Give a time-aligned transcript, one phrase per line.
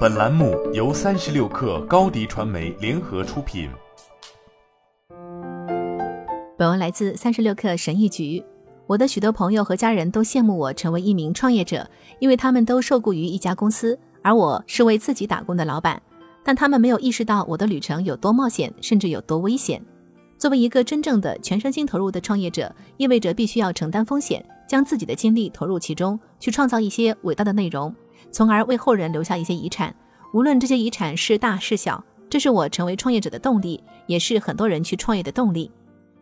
[0.00, 3.70] 本栏目由三十六氪高低传媒联合出品。
[6.58, 8.44] 本文来自三十六氪神医局。
[8.86, 11.88] 我的许多朋友和家人都羡慕我成为一名创业者，
[12.18, 16.00] 因为他们都受雇于一家公司，而我是为自己打工的老板。
[16.44, 19.82] 但他们没有意识到我的旅程有多冒险，甚至有多危险。
[20.36, 24.44] 作为一个真正的全身心投入的创业者，意味着必须要承担风险。
[24.66, 27.92] 将自己的精力投入其中，去创造一些伟大的内容，
[28.30, 29.94] 从而为后人留下一些遗产。
[30.32, 35.70] 无论这些遗产是大是小，这是我成为创业者的动力，也是很多人去创业的动力。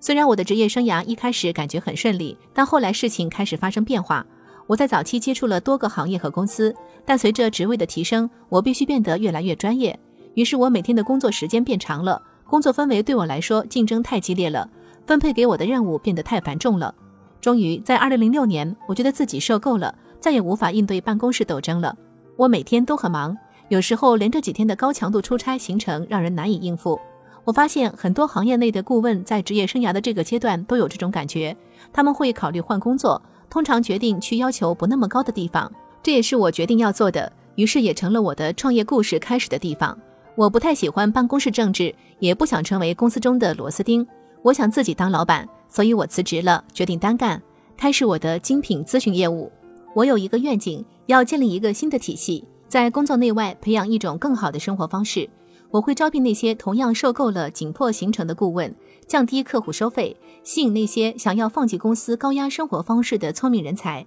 [0.01, 4.25] 虽然我的职业生涯一开始感觉很顺利，但后来事情开始发生变化。
[4.67, 6.75] 我在早期接触了多个行业和公司，
[7.05, 9.99] 但随着职位的提升，我必须变得越来越专业。
[10.35, 14.71] 于是我每天的工作时间变长了，工作氛围对我来说竞争太激烈了，
[15.07, 16.95] 分配给我的任务变得太繁重了。
[17.41, 21.97] 终于在二零零六年，我觉得自己受够了，再也无法应对办公室斗争了。
[22.37, 23.37] 我每天都很忙，
[23.69, 26.99] 有时候连着几天的高强度出差行程让人难以应付。
[27.45, 31.57] 我发现很多行业内的顾问在职业生涯的这个阶段都有这种感觉，
[31.93, 35.71] 他们会考虑换工作，通常决定去要求不那么高的地方。
[36.03, 39.99] 这也是我决定要做的，于是也成了我的创业故事开始的地方。
[40.35, 44.07] 我不太喜欢办公室政治，也不想成为公司中的螺丝钉，
[44.43, 45.49] 我想自己当老板。
[45.71, 47.43] 所以我辞职了，决定单干，
[47.77, 49.51] 开始我的精品咨询业务。
[49.99, 55.29] 我有一个愿景，要建立一个新的体系，在工作内外培养一种更好的生活方式。
[55.71, 58.73] 我会招聘那些同样受够了紧迫行程的顾问，
[59.09, 64.07] 降低客户收费，吸引那些想要放弃公司高压生活方式的聪明人才。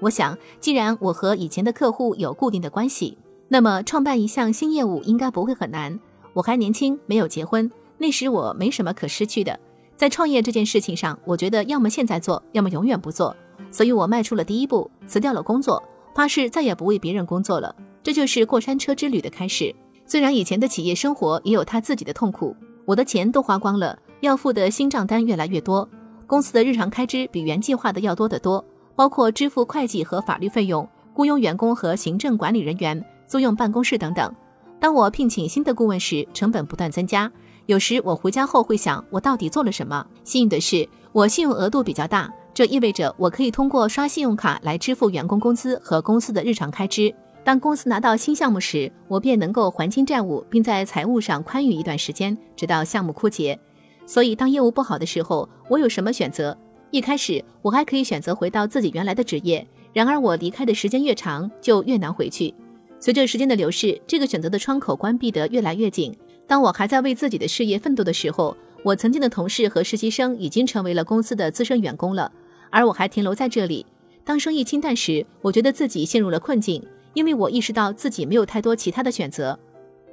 [0.00, 3.16] 我想，既然我和以前的客户有固定的关系，
[3.48, 5.98] 那么创办一项新业务应该不会很难。
[6.34, 9.58] 我还年轻，没有结婚，那时我没什么可失去的。
[9.96, 13.34] 在创业这件事情上，我觉得要么现在做，要么永远不做。
[13.70, 15.82] 所以我迈出了第一步，辞掉了工作，
[16.14, 17.74] 发誓再也不为别人工作了。
[18.02, 19.74] 这就是过山车之旅的开始。
[20.06, 25.88] 虽然以前的企业生活也有他自己的痛苦，我的钱都花光了，要付的新账单越来越多，
[26.26, 28.64] 公司的日常开支比原计划的要多得多，
[28.96, 34.34] 包括支付会计和法律费用、雇佣员工和行政管理人员、租用办公室等等。
[34.80, 37.30] 当我聘请新的顾问时，成本不断增加。
[37.66, 40.04] 有时我回家后会想，我到底做了什么？
[40.24, 47.10] 幸运的是，我信用额度比较大，这意味着我可以通过刷信用卡来支付员工工资和公司的日常开支。
[47.42, 53.58] 当公司拿到新项目时，我便能够还清债务，并在财务上宽裕一段时间，直到项目枯竭。
[54.04, 56.54] 所以，当业务不好的时候，我有什么选择？
[56.90, 59.66] 一开始，我还可以选择回到自己原来的职业。
[59.94, 62.54] 然而，我离开的时间越长，就越难回去。
[62.98, 66.14] 随着时间的流逝，这个选择的窗口关闭得越来越紧。
[66.46, 72.30] 当我还在为自己的事业奋斗的时候，我曾经的同事和实习生已经成为了公司的资深员工了，
[72.70, 73.84] 而我还停留在这里。
[74.24, 76.82] 当生意清淡时，我觉得自己陷入了困境，
[77.14, 79.58] 因为我意识到自己没有太多其他的选择。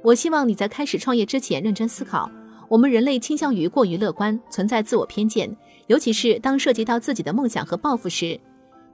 [0.02, 2.30] 我希望你在开始创业之前认真思考。
[2.68, 8.38] 我们人类倾向于过于乐观，存在自我偏见，尤其是当涉及到自己的梦想和抱负时。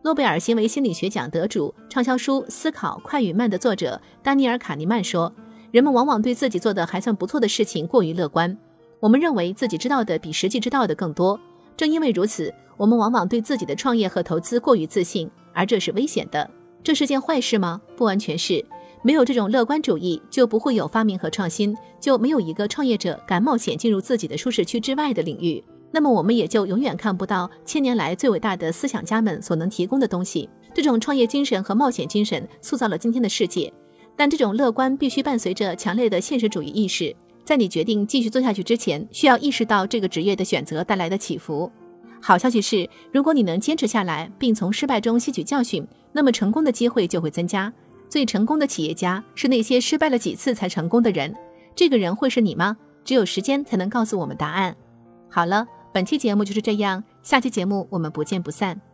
[0.03, 5.33] 诺贝尔行为心理学奖得主、畅销书《思考快与慢》的作者丹尼尔·卡尼曼说。
[5.73, 8.57] 人们往往对自己做的还算不错的事情过于乐观，
[9.01, 11.41] 我们认为自己知道的比实际知道的更多。
[11.77, 16.49] 正因为如此，我们往往对自己的创业和投资过于自信，而这是危险的。
[16.83, 17.81] 这是件坏事吗？
[17.97, 18.65] 不完全是。
[19.03, 25.63] 没有这种乐观主义，就不会有发明和创新，就没有一个创业者敢冒险进入自己的舒适区之外的领域。
[25.91, 30.49] 那么，我们也就永远看不到千年来最伟大的思想家们所能提供的东西。
[30.73, 33.73] 这种创业精神和冒险精神塑造了今天的世界。
[34.17, 37.15] 但这种乐观必须伴随着强烈的现实主义意识。
[37.45, 41.71] 在你决定继续做下去之前，需要意识到这个职业的选择带来的起伏。
[42.21, 47.71] 好消息是，如果你能坚持下来，并从失败中吸取教训，那么成功的机会就会增加。
[48.09, 51.35] 最成功的企业家是那些失败了几次才成功的人。
[51.75, 52.77] 这个人会是你吗？
[53.05, 54.75] 只有时间才能告诉我们答案。
[55.29, 58.94] 好了，本期节目就是这样，下期节目我们不见不散。